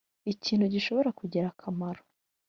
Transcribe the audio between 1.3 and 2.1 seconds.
akamaro